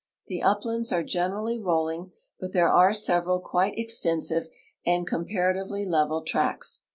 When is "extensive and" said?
3.77-5.05